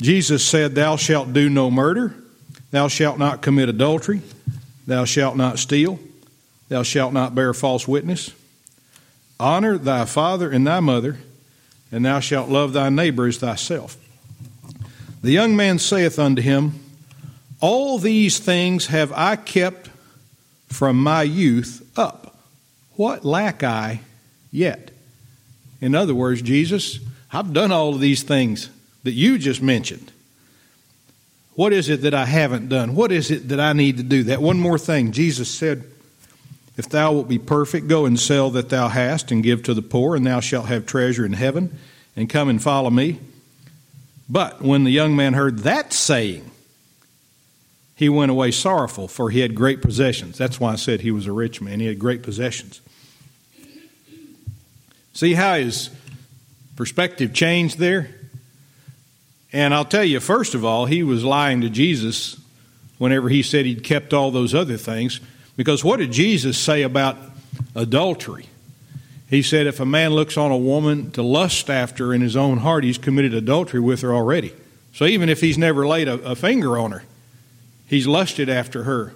[0.00, 2.14] Jesus said, Thou shalt do no murder,
[2.70, 4.22] thou shalt not commit adultery,
[4.86, 5.98] thou shalt not steal,
[6.68, 8.32] thou shalt not bear false witness.
[9.38, 11.18] Honor thy father and thy mother
[11.92, 13.96] and thou shalt love thy neighbor as thyself.
[15.22, 16.80] The young man saith unto him,
[17.60, 19.90] All these things have I kept
[20.70, 22.36] from my youth up.
[22.96, 24.00] What lack I
[24.50, 24.90] yet?
[25.80, 26.98] In other words, Jesus,
[27.32, 28.70] I've done all of these things
[29.02, 30.12] that you just mentioned.
[31.54, 32.94] What is it that I haven't done?
[32.94, 34.24] What is it that I need to do?
[34.24, 35.12] That one more thing.
[35.12, 35.84] Jesus said,
[36.76, 39.82] If thou wilt be perfect, go and sell that thou hast and give to the
[39.82, 41.78] poor, and thou shalt have treasure in heaven
[42.16, 43.18] and come and follow me.
[44.28, 46.49] But when the young man heard that saying,
[48.00, 50.38] he went away sorrowful, for he had great possessions.
[50.38, 51.80] That's why I said he was a rich man.
[51.80, 52.80] He had great possessions.
[55.12, 55.90] See how his
[56.76, 58.08] perspective changed there?
[59.52, 62.40] And I'll tell you, first of all, he was lying to Jesus
[62.96, 65.20] whenever he said he'd kept all those other things.
[65.54, 67.18] Because what did Jesus say about
[67.74, 68.46] adultery?
[69.28, 72.56] He said, if a man looks on a woman to lust after in his own
[72.60, 74.54] heart, he's committed adultery with her already.
[74.94, 77.02] So even if he's never laid a, a finger on her,
[77.90, 79.12] he's lusted after her.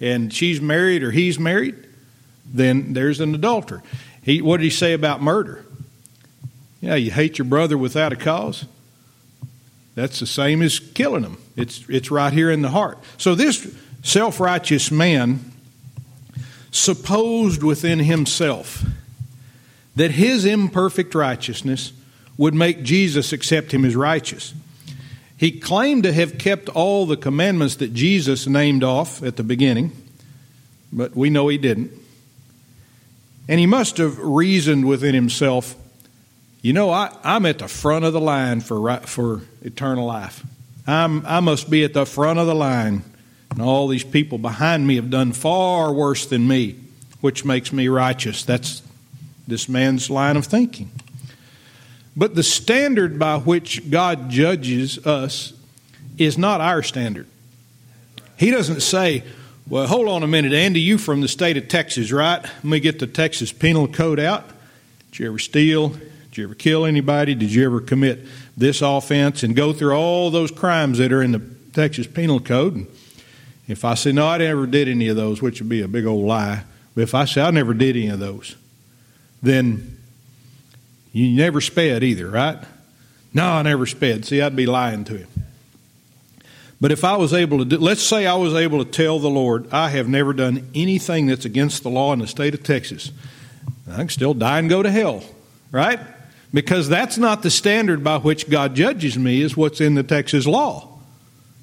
[0.00, 1.76] And she's married or he's married,
[2.44, 3.82] then there's an adulterer.
[4.22, 5.64] He, what did he say about murder?
[6.80, 8.66] Yeah, you hate your brother without a cause.
[9.94, 11.38] That's the same as killing him.
[11.56, 12.98] It's, it's right here in the heart.
[13.18, 15.52] So this self righteous man
[16.72, 18.84] supposed within himself
[19.94, 21.92] that his imperfect righteousness
[22.36, 24.54] would make Jesus accept him as righteous.
[25.42, 29.90] He claimed to have kept all the commandments that Jesus named off at the beginning,
[30.92, 31.90] but we know he didn't.
[33.48, 35.74] And he must have reasoned within himself,
[36.60, 40.46] you know, I, am at the front of the line for, for eternal life.
[40.86, 43.02] I'm, I must be at the front of the line.
[43.50, 46.76] And all these people behind me have done far worse than me,
[47.20, 48.44] which makes me righteous.
[48.44, 48.80] That's
[49.48, 50.92] this man's line of thinking.
[52.16, 55.52] But the standard by which God judges us
[56.18, 57.26] is not our standard.
[58.36, 59.24] He doesn't say,
[59.68, 62.42] well, hold on a minute, Andy, you from the state of Texas, right?
[62.42, 64.48] Let me get the Texas Penal Code out.
[65.10, 65.90] Did you ever steal?
[65.90, 67.34] Did you ever kill anybody?
[67.34, 69.42] Did you ever commit this offense?
[69.42, 72.74] And go through all those crimes that are in the Texas Penal Code.
[72.74, 72.86] And
[73.68, 76.04] if I say, no, I never did any of those, which would be a big
[76.04, 78.56] old lie, but if I say, I never did any of those,
[79.42, 80.01] then
[81.12, 82.58] you never sped either, right?
[83.34, 84.24] No, I never sped.
[84.24, 85.28] See, I'd be lying to him.
[86.80, 89.30] But if I was able to, do, let's say I was able to tell the
[89.30, 93.12] Lord, I have never done anything that's against the law in the state of Texas,
[93.88, 95.22] I can still die and go to hell,
[95.70, 96.00] right?
[96.52, 100.44] Because that's not the standard by which God judges me, is what's in the Texas
[100.44, 100.98] law,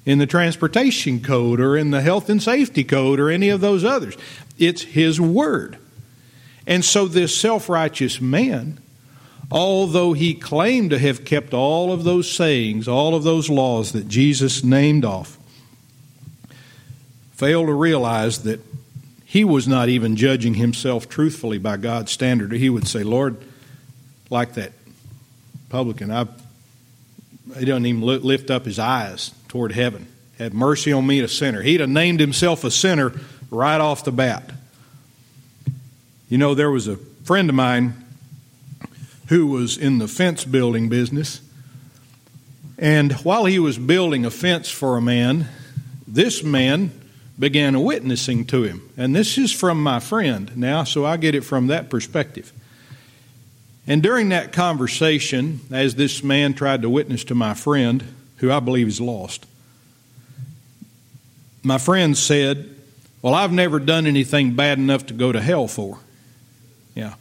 [0.06, 3.84] in the transportation code, or in the health and safety code, or any of those
[3.84, 4.16] others.
[4.58, 5.76] It's His Word.
[6.66, 8.80] And so this self righteous man,
[9.50, 14.08] although he claimed to have kept all of those sayings, all of those laws that
[14.08, 15.36] Jesus named off,
[17.32, 18.60] failed to realize that
[19.24, 22.52] he was not even judging himself truthfully by God's standard.
[22.52, 23.36] He would say, Lord,
[24.28, 24.72] like that
[25.68, 26.26] publican, I,
[27.58, 30.06] he doesn't even lift up his eyes toward heaven.
[30.38, 31.62] Have mercy on me, a sinner.
[31.62, 33.12] He'd have named himself a sinner
[33.50, 34.50] right off the bat.
[36.28, 37.94] You know, there was a friend of mine
[39.30, 41.40] who was in the fence building business.
[42.76, 45.46] And while he was building a fence for a man,
[46.04, 46.90] this man
[47.38, 48.90] began witnessing to him.
[48.96, 52.52] And this is from my friend now, so I get it from that perspective.
[53.86, 58.02] And during that conversation, as this man tried to witness to my friend,
[58.38, 59.46] who I believe is lost,
[61.62, 62.68] my friend said,
[63.22, 66.00] Well, I've never done anything bad enough to go to hell for.
[66.96, 67.14] Yeah.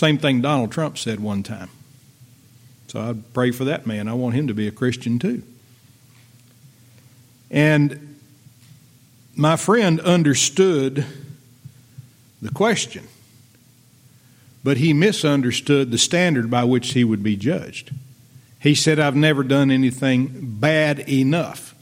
[0.00, 1.68] Same thing Donald Trump said one time.
[2.88, 4.08] So I'd pray for that man.
[4.08, 5.42] I want him to be a Christian too.
[7.50, 8.18] And
[9.36, 11.04] my friend understood
[12.40, 13.08] the question,
[14.64, 17.90] but he misunderstood the standard by which he would be judged.
[18.58, 21.74] He said, I've never done anything bad enough.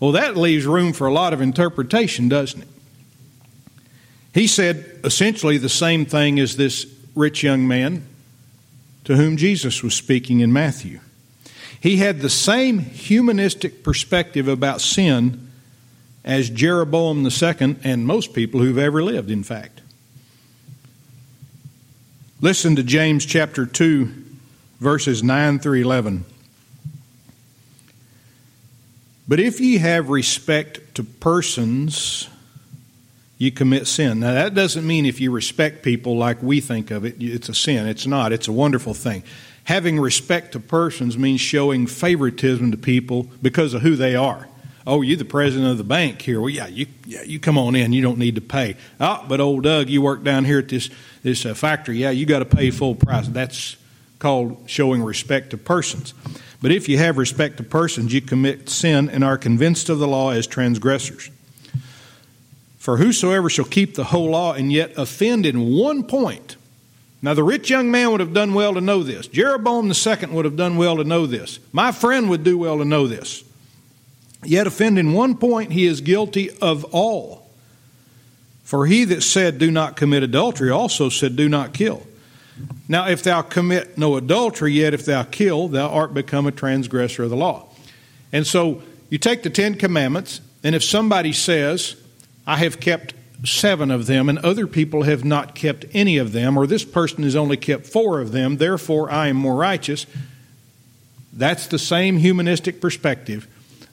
[0.00, 2.68] Well, that leaves room for a lot of interpretation, doesn't it?
[4.32, 8.06] He said essentially the same thing as this rich young man
[9.04, 11.00] to whom Jesus was speaking in Matthew.
[11.80, 15.50] He had the same humanistic perspective about sin
[16.24, 19.80] as Jeroboam II and most people who've ever lived, in fact.
[22.40, 24.12] Listen to James chapter 2,
[24.78, 26.24] verses 9 through 11.
[29.28, 32.28] But if ye have respect to persons,
[33.38, 34.20] you commit sin.
[34.20, 37.54] Now, that doesn't mean if you respect people like we think of it, it's a
[37.54, 37.86] sin.
[37.86, 38.32] It's not.
[38.32, 39.22] It's a wonderful thing.
[39.64, 44.48] Having respect to persons means showing favoritism to people because of who they are.
[44.86, 46.40] Oh, you're the president of the bank here.
[46.40, 47.92] Well, yeah, you, yeah, you come on in.
[47.92, 48.76] You don't need to pay.
[49.00, 50.88] Oh, but old Doug, you work down here at this
[51.24, 51.98] this uh, factory.
[51.98, 53.26] Yeah, you got to pay full price.
[53.26, 53.76] That's
[54.20, 56.14] called showing respect to persons.
[56.62, 60.06] But if you have respect to persons, you commit sin and are convinced of the
[60.06, 61.30] law as transgressors.
[62.86, 66.54] For whosoever shall keep the whole law and yet offend in one point.
[67.20, 69.26] Now, the rich young man would have done well to know this.
[69.26, 71.58] Jeroboam II would have done well to know this.
[71.72, 73.42] My friend would do well to know this.
[74.44, 77.50] Yet offend in one point, he is guilty of all.
[78.62, 82.06] For he that said, Do not commit adultery, also said, Do not kill.
[82.86, 87.24] Now, if thou commit no adultery, yet if thou kill, thou art become a transgressor
[87.24, 87.66] of the law.
[88.32, 91.96] And so you take the Ten Commandments, and if somebody says,
[92.46, 96.56] I have kept seven of them, and other people have not kept any of them,
[96.56, 100.06] or this person has only kept four of them, therefore I am more righteous.
[101.32, 103.46] That's the same humanistic perspective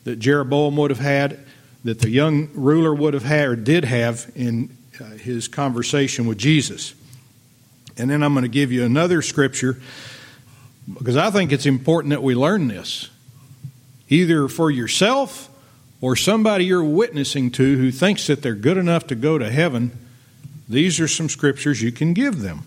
[0.05, 1.39] that Jeroboam would have had,
[1.83, 6.37] that the young ruler would have had, or did have in uh, his conversation with
[6.37, 6.93] Jesus.
[7.97, 9.79] And then I'm going to give you another scripture
[10.91, 13.09] because I think it's important that we learn this,
[14.09, 15.49] either for yourself
[16.03, 19.89] or somebody you're witnessing to who thinks that they're good enough to go to heaven,
[20.67, 22.63] these are some scriptures you can give them.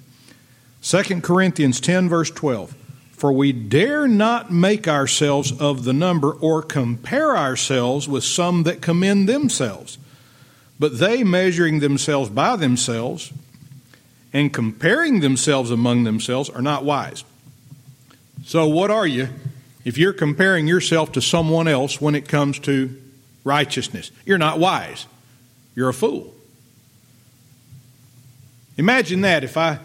[0.81, 2.75] 2 Corinthians 10, verse 12.
[3.13, 8.81] For we dare not make ourselves of the number or compare ourselves with some that
[8.81, 9.99] commend themselves.
[10.79, 13.35] But they, measuring themselves by themselves
[14.33, 17.23] and comparing themselves among themselves, are not wise.
[18.47, 19.29] So, what are you
[19.85, 23.03] if you're comparing yourself to someone else when it comes to
[23.47, 24.11] righteousness.
[24.27, 25.07] You're not wise.
[25.75, 26.35] You're a fool.
[28.77, 29.79] Imagine that if I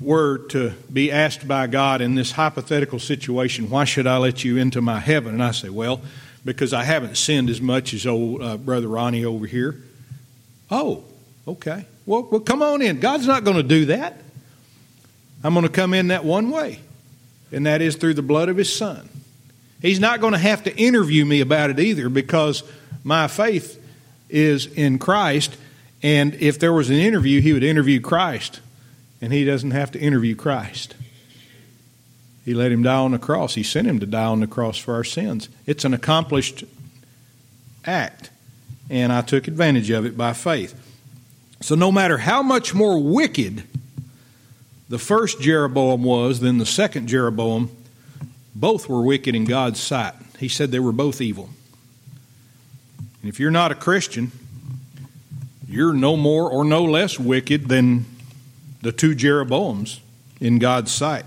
[0.00, 4.58] were to be asked by God in this hypothetical situation, why should I let you
[4.58, 5.34] into my heaven?
[5.34, 6.02] And I say, well,
[6.44, 9.76] because I haven't sinned as much as old uh, Brother Ronnie over here.
[10.70, 11.04] Oh,
[11.48, 11.86] okay.
[12.04, 13.00] Well, well, come on in.
[13.00, 14.20] God's not going to do that.
[15.42, 16.80] I'm going to come in that one way,
[17.50, 19.08] and that is through the blood of His Son.
[19.84, 22.62] He's not going to have to interview me about it either because
[23.02, 23.78] my faith
[24.30, 25.58] is in Christ.
[26.02, 28.60] And if there was an interview, he would interview Christ.
[29.20, 30.94] And he doesn't have to interview Christ.
[32.46, 33.56] He let him die on the cross.
[33.56, 35.50] He sent him to die on the cross for our sins.
[35.66, 36.64] It's an accomplished
[37.84, 38.30] act.
[38.88, 40.74] And I took advantage of it by faith.
[41.60, 43.64] So, no matter how much more wicked
[44.88, 47.68] the first Jeroboam was than the second Jeroboam,
[48.54, 50.14] both were wicked in God's sight.
[50.38, 51.50] He said they were both evil.
[53.22, 54.32] And if you're not a Christian,
[55.66, 58.04] you're no more or no less wicked than
[58.82, 60.00] the two Jeroboams
[60.40, 61.24] in God's sight.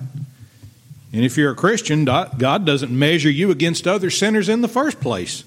[1.12, 5.00] And if you're a Christian, God doesn't measure you against other sinners in the first
[5.00, 5.44] place.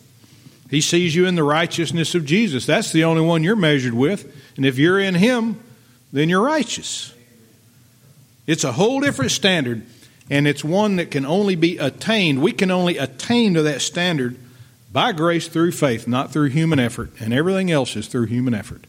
[0.71, 2.66] He sees you in the righteousness of Jesus.
[2.66, 4.35] That's the only one you're measured with.
[4.57, 5.62] And if you're in Him,
[6.12, 7.14] then you're righteous.
[8.47, 9.87] It's a whole different standard
[10.31, 12.41] and it's one that can only be attained.
[12.41, 14.37] We can only attain to that standard
[14.93, 18.87] by grace through faith, not through human effort, and everything else is through human effort.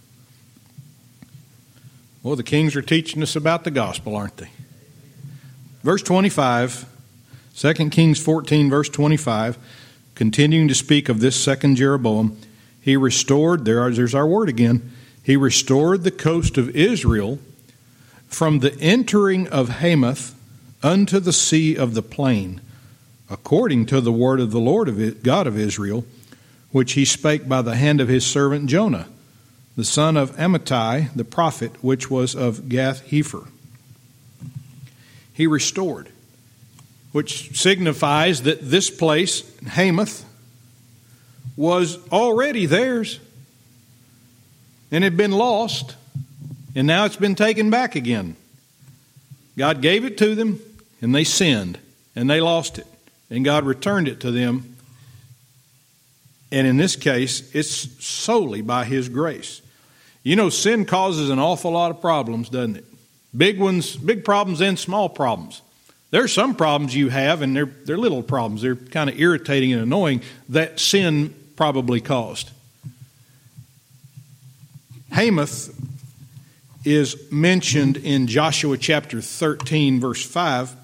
[2.22, 4.52] Well, the kings are teaching us about the gospel, aren't they?
[5.84, 6.86] Verse 25,
[7.56, 9.58] 2 Kings 14, verse 25,
[10.14, 12.38] continuing to speak of this second Jeroboam,
[12.80, 14.92] he restored, there are, there's our word again,
[15.24, 17.40] he restored the coast of Israel
[18.28, 20.36] from the entering of Hamath
[20.84, 22.62] unto the sea of the plain,
[23.30, 26.06] according to the word of the Lord of God of Israel,
[26.72, 29.08] which he spake by the hand of his servant Jonah,
[29.78, 33.48] the son of Amittai, the prophet, which was of Gath Hepher.
[35.34, 36.10] He restored.
[37.12, 40.26] which signifies that this place, Hamath,
[41.58, 43.20] was already theirs
[44.92, 45.96] and had been lost,
[46.76, 48.36] and now it's been taken back again.
[49.58, 50.62] God gave it to them,
[51.02, 51.80] and they sinned,
[52.16, 52.88] and they lost it,
[53.30, 54.76] and God returned it to them.
[56.52, 59.62] And in this case, it's solely by His grace.
[60.24, 62.86] You know, sin causes an awful lot of problems, doesn't it?
[63.36, 65.62] Big ones, big problems, and small problems.
[66.12, 68.62] There are some problems you have, and they're, they're little problems.
[68.62, 72.52] They're kind of irritating and annoying that sin probably caused.
[75.12, 75.74] Hamath
[76.86, 80.76] is mentioned in Joshua chapter 13, verse 5,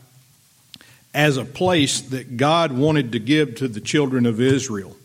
[1.14, 4.95] as a place that God wanted to give to the children of Israel.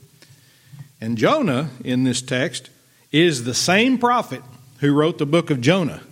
[1.00, 2.70] And Jonah, in this text,
[3.10, 4.42] is the same prophet
[4.78, 6.02] who wrote the book of Jonah.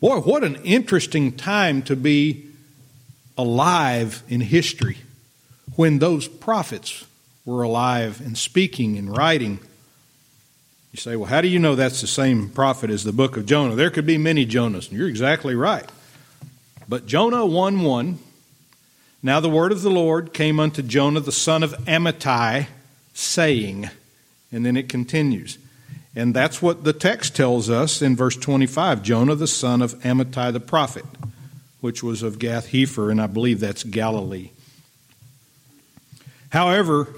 [0.00, 2.46] Boy, what an interesting time to be
[3.36, 4.98] alive in history
[5.76, 7.04] when those prophets
[7.44, 9.58] were alive and speaking and writing.
[10.92, 13.46] You say, well, how do you know that's the same prophet as the book of
[13.46, 13.74] Jonah?
[13.74, 15.88] There could be many Jonahs, and you're exactly right.
[16.88, 18.18] But Jonah 1 1,
[19.22, 22.68] now the word of the Lord came unto Jonah the son of Amittai,
[23.12, 23.90] saying,
[24.50, 25.58] and then it continues.
[26.14, 30.52] And that's what the text tells us in verse 25 Jonah the son of Amittai
[30.52, 31.04] the prophet,
[31.80, 34.50] which was of Gath Hepher, and I believe that's Galilee.
[36.50, 37.08] However,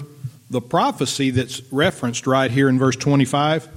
[0.49, 3.67] the prophecy that's referenced right here in verse 25,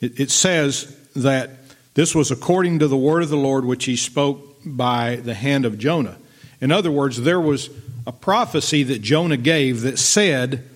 [0.00, 1.50] it, it says that
[1.94, 5.64] this was according to the word of the Lord which he spoke by the hand
[5.64, 6.16] of Jonah.
[6.60, 7.70] In other words, there was
[8.06, 10.68] a prophecy that Jonah gave that said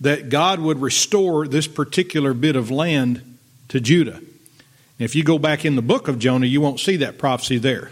[0.00, 4.20] that God would restore this particular bit of land to Judah.
[4.98, 7.90] If you go back in the book of Jonah, you won't see that prophecy there.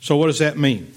[0.00, 0.92] So, what does that mean?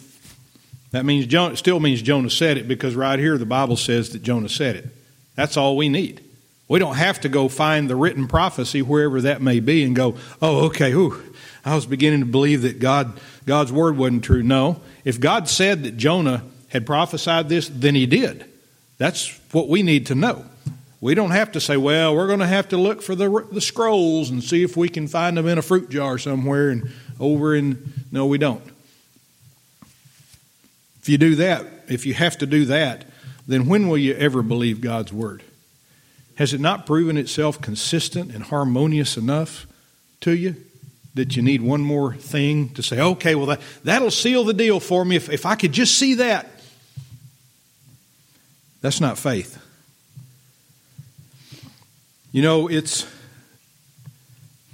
[0.92, 4.24] That means Jonah, still means Jonah said it because right here the Bible says that
[4.24, 4.88] Jonah said it.
[5.36, 6.22] That's all we need.
[6.68, 10.18] We don't have to go find the written prophecy wherever that may be and go,
[10.42, 11.22] oh, okay, whew,
[11.64, 14.44] I was beginning to believe that God, God's word wasn't true.
[14.44, 14.82] No.
[15.04, 18.46] If God said that Jonah had prophesied this, then he did.
[18.98, 20.46] That's what we need to know.
[21.02, 23.62] We don't have to say, well, we're going to have to look for the, the
[23.62, 26.90] scrolls and see if we can find them in a fruit jar somewhere and
[27.20, 27.94] over in.
[28.12, 28.64] No, we don't.
[31.02, 33.06] If you do that, if you have to do that,
[33.48, 35.44] then when will you ever believe God's word?
[36.36, 39.68] Has it not proven itself consistent and harmonious enough
[40.22, 40.56] to you
[41.16, 44.80] that you need one more thing to say, okay, well, that, that'll seal the deal
[44.80, 46.48] for me if, if I could just see that?
[48.82, 49.62] That's not faith.
[52.32, 53.08] You know, it's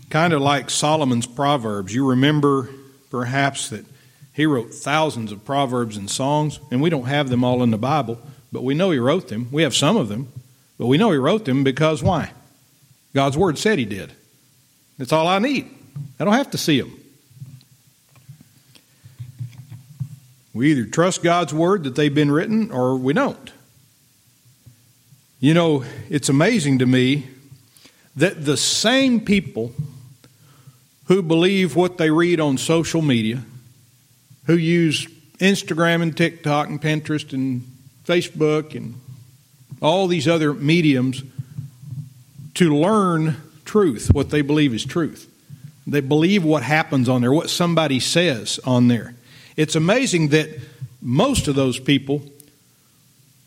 [0.10, 1.94] kind of like Solomon's Proverbs.
[1.94, 2.70] You remember
[3.12, 3.86] perhaps that
[4.34, 7.78] he wrote thousands of proverbs and songs, and we don't have them all in the
[7.78, 8.20] Bible,
[8.52, 9.48] but we know he wrote them.
[9.52, 10.32] We have some of them,
[10.78, 12.32] but we know he wrote them because why?
[13.14, 14.14] God's Word said he did.
[14.98, 15.70] That's all I need.
[16.20, 16.98] I don't have to see them.
[20.54, 23.52] We either trust God's Word that they've been written or we don't.
[25.40, 27.28] You know, it's amazing to me
[28.16, 29.74] that the same people
[31.06, 33.42] who believe what they read on social media
[34.46, 35.08] who use
[35.40, 37.64] Instagram and TikTok and Pinterest and
[38.06, 38.96] Facebook and
[39.82, 41.24] all these other mediums
[42.56, 45.31] to learn truth, what they believe is truth.
[45.88, 49.16] They believe what happens on there, what somebody says on there.
[49.56, 50.50] It's amazing that
[51.02, 52.24] most of those people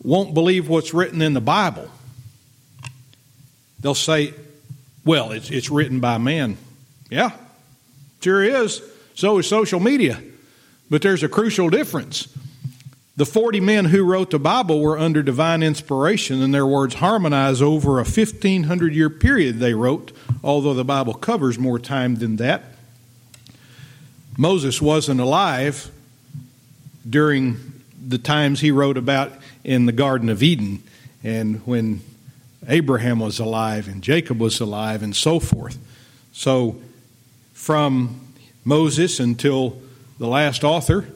[0.02, 1.88] won't believe what's written in the Bible.
[3.80, 4.34] They'll say,
[5.04, 6.56] well, it's, it's written by man.
[7.10, 7.30] Yeah,
[8.20, 8.82] sure is.
[9.14, 10.20] So is social media.
[10.90, 12.28] But there's a crucial difference.
[13.16, 17.62] The 40 men who wrote the Bible were under divine inspiration, and their words harmonize
[17.62, 20.10] over a 1500 year period they wrote,
[20.42, 22.64] although the Bible covers more time than that.
[24.36, 25.92] Moses wasn't alive
[27.08, 27.56] during
[28.04, 30.82] the times he wrote about in the Garden of Eden
[31.22, 32.00] and when
[32.66, 35.78] Abraham was alive and Jacob was alive and so forth.
[36.32, 36.80] So,
[37.52, 38.20] from
[38.64, 39.80] Moses until
[40.18, 41.06] the last author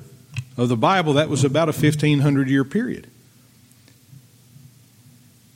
[0.59, 3.07] of the Bible, that was about a 1500 year period.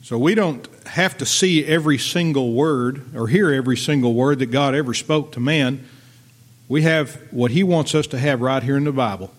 [0.03, 4.47] So we don't have to see every single word or hear every single word that
[4.47, 5.87] God ever spoke to man.
[6.69, 9.33] We have what He wants us to have right here in the Bible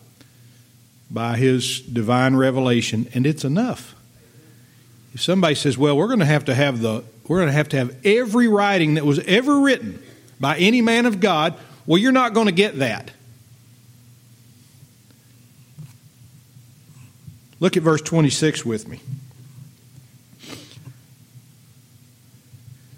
[1.09, 3.95] by His divine revelation, and it's enough.
[5.13, 7.69] If somebody says, "Well, we're going to have to have the we're going to have
[7.69, 10.01] to have every writing that was ever written
[10.39, 11.55] by any man of God,"
[11.85, 13.11] well, you're not going to get that.
[17.59, 18.99] Look at verse 26 with me.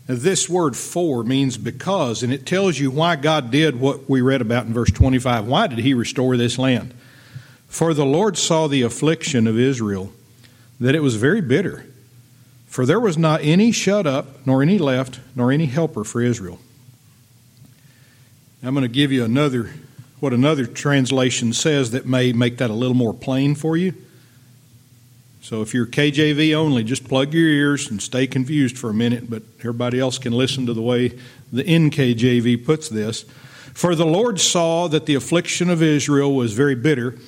[0.08, 4.22] Now, this word for means because, and it tells you why God did what we
[4.22, 5.48] read about in verse 25.
[5.48, 6.94] Why did He restore this land?
[7.68, 10.12] For the Lord saw the affliction of Israel,
[10.80, 11.86] that it was very bitter.
[12.68, 16.60] For there was not any shut up, nor any left, nor any helper for Israel.
[18.62, 19.72] I'm going to give you another,
[20.20, 23.94] what another translation says that may make that a little more plain for you.
[25.46, 29.30] So if you're KJV only, just plug your ears and stay confused for a minute,
[29.30, 31.10] but everybody else can listen to the way
[31.54, 33.26] the NKJV puts this.
[33.76, 37.20] For the Lord saw that the affliction of Israel was very bitter,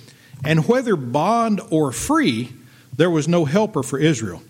[0.43, 2.49] and whether bond or free,
[2.95, 4.41] there was no helper for Israel.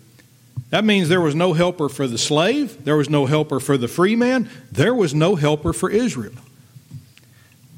[0.70, 3.86] That means there was no helper for the slave, there was no helper for the
[3.86, 6.32] free man, there was no helper for Israel.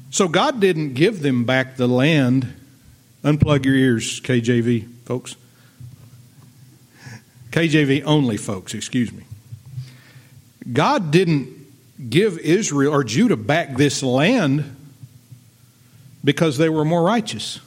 [0.09, 2.53] So God didn't give them back the land.
[3.25, 5.35] Unplug your ears, KJV folks.
[7.51, 9.23] KJV only, folks, excuse me.
[10.71, 11.49] God didn't
[12.09, 14.75] give Israel or Judah back this land
[16.23, 17.59] because they were more righteous.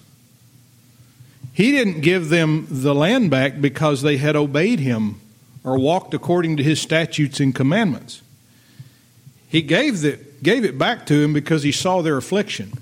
[1.52, 5.20] He didn't give them the land back because they had obeyed him
[5.62, 8.22] or walked according to his statutes and commandments.
[9.48, 12.72] He gave, the, gave it back to them because he saw their affliction.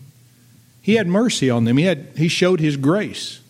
[0.81, 1.77] He had mercy on them.
[1.77, 3.41] He, had, he showed his grace.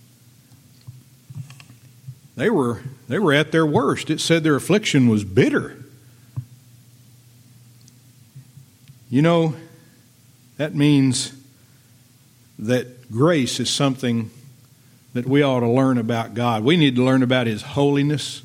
[2.37, 4.11] They were they were at their worst.
[4.11, 5.76] It said their affliction was bitter.
[9.11, 9.55] You know,
[10.57, 11.35] that means
[12.59, 14.30] that grace is something
[15.12, 16.64] that we ought to learn about God.
[16.64, 18.43] We need to learn about His holiness,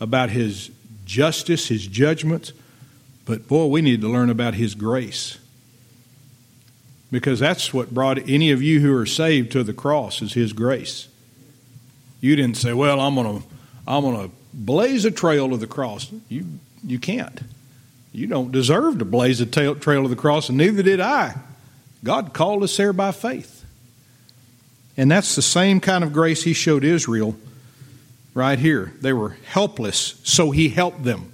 [0.00, 0.70] about His
[1.04, 2.52] justice, His judgments,
[3.24, 5.38] but boy, we need to learn about His grace.
[7.12, 10.52] Because that's what brought any of you who are saved to the cross is His
[10.52, 11.08] grace.
[12.20, 13.42] You didn't say, "Well, I'm to
[13.86, 16.12] I'm to blaze a trail to the cross.
[16.28, 16.44] You,
[16.84, 17.40] you can't.
[18.12, 21.36] You don't deserve to blaze a trail to the cross, and neither did I.
[22.04, 23.64] God called us there by faith.
[24.96, 27.36] And that's the same kind of grace He showed Israel
[28.34, 28.92] right here.
[29.00, 31.32] They were helpless, so He helped them.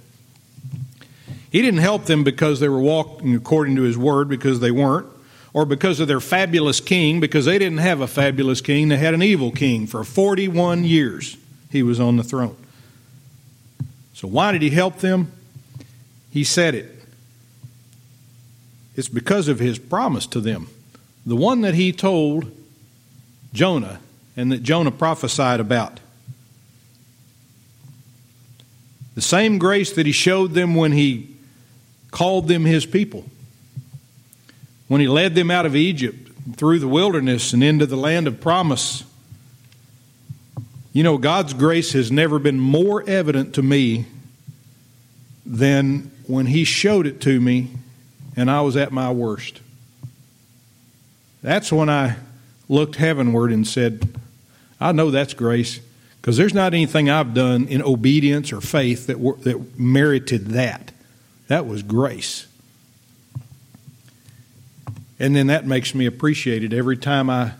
[1.51, 5.07] He didn't help them because they were walking according to His word, because they weren't,
[5.55, 8.89] or because of their fabulous king, because they didn't have a fabulous king.
[8.89, 11.37] They had an evil king for 41 years
[11.71, 12.57] he was on the throne.
[14.13, 15.31] So, why did he help them?
[16.29, 16.91] He said it.
[18.97, 20.67] It's because of his promise to them.
[21.25, 22.51] The one that he told
[23.53, 24.01] Jonah
[24.35, 26.01] and that Jonah prophesied about.
[29.15, 31.33] The same grace that he showed them when he
[32.11, 33.23] called them his people.
[34.87, 38.39] When he led them out of Egypt through the wilderness and into the land of
[38.39, 39.03] promise
[40.95, 44.05] you know, God's grace has never been more evident to me
[45.45, 47.71] than when He showed it to me
[48.37, 49.59] and I was at my worst.
[51.41, 52.15] That's when I
[52.69, 54.17] looked heavenward and said,
[54.79, 55.81] I know that's grace
[56.21, 60.93] because there's not anything I've done in obedience or faith that, that merited that.
[61.49, 62.47] That was grace.
[65.19, 67.53] And then that makes me appreciate it every time I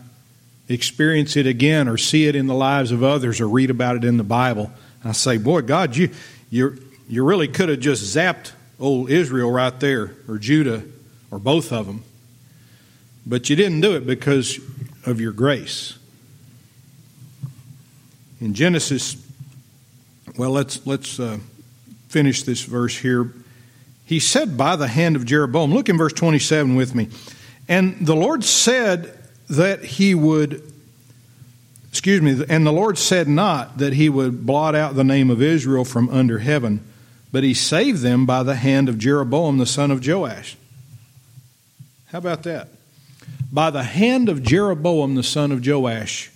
[0.68, 4.04] experience it again or see it in the lives of others or read about it
[4.04, 4.70] in the Bible.
[5.04, 6.10] I say, boy, God, you,
[6.50, 10.82] you, you really could have just zapped old Israel right there, or Judah,
[11.30, 12.02] or both of them.
[13.24, 14.58] But you didn't do it because
[15.06, 15.98] of your grace.
[18.40, 19.16] In Genesis,
[20.36, 21.38] well, let's, let's uh,
[22.08, 23.32] finish this verse here.
[24.04, 25.72] He said, by the hand of Jeroboam.
[25.72, 27.08] Look in verse 27 with me.
[27.68, 29.16] And the Lord said
[29.48, 30.62] that he would,
[31.90, 35.42] excuse me, and the Lord said not that he would blot out the name of
[35.42, 36.84] Israel from under heaven,
[37.32, 40.56] but he saved them by the hand of Jeroboam the son of Joash.
[42.06, 42.68] How about that?
[43.52, 46.30] By the hand of Jeroboam the son of Joash.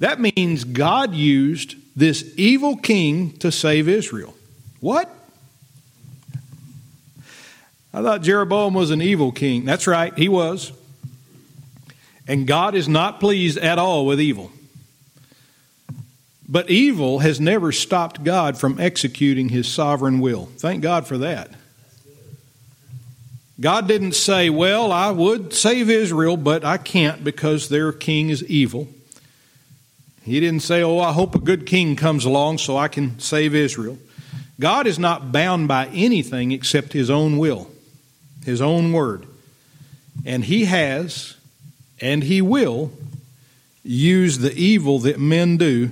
[0.00, 4.34] That means God used this evil king to save Israel.
[4.80, 5.14] What?
[7.92, 9.64] I thought Jeroboam was an evil king.
[9.64, 10.72] That's right, he was.
[12.28, 14.52] And God is not pleased at all with evil.
[16.48, 20.46] But evil has never stopped God from executing his sovereign will.
[20.56, 21.50] Thank God for that.
[23.60, 28.42] God didn't say, Well, I would save Israel, but I can't because their king is
[28.44, 28.88] evil.
[30.22, 33.54] He didn't say, Oh, I hope a good king comes along so I can save
[33.54, 33.98] Israel.
[34.58, 37.69] God is not bound by anything except his own will,
[38.50, 39.26] his own word.
[40.24, 41.36] And he has
[42.00, 42.92] and he will
[43.82, 45.90] use the evil that men do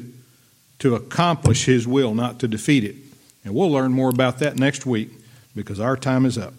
[0.79, 2.97] to accomplish His will, not to defeat it.
[3.45, 5.11] And we'll learn more about that next week
[5.55, 6.55] because our time is up.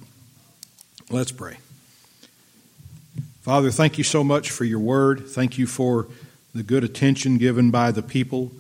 [1.10, 1.58] Let's pray.
[3.42, 5.28] Father, thank you so much for your word.
[5.28, 6.08] Thank you for
[6.54, 8.52] the good attention given by the people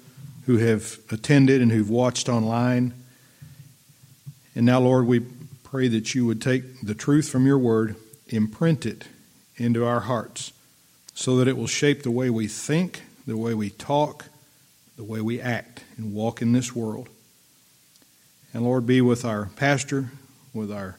[0.45, 2.93] who have attended and who've watched online.
[4.55, 5.19] And now, Lord, we
[5.69, 7.95] pray that you would take the truth from your word,
[8.27, 9.05] imprint it
[9.55, 10.51] into our hearts,
[11.13, 14.25] so that it will shape the way we think, the way we talk,
[14.97, 17.07] the way we act and walk in this world.
[18.51, 20.09] And Lord, be with our pastor,
[20.55, 20.97] with our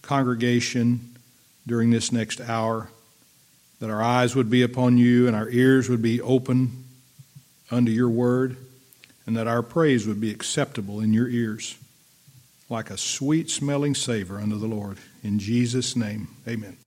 [0.00, 1.16] congregation
[1.66, 2.88] during this next hour,
[3.80, 6.84] that our eyes would be upon you and our ears would be open
[7.70, 8.56] unto your word,
[9.26, 11.76] and that our praise would be acceptable in your ears
[12.70, 14.98] like a sweet smelling savor unto the Lord.
[15.22, 16.78] In Jesus' name, amen.